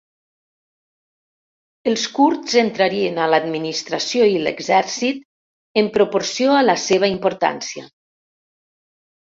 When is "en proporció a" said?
5.83-6.67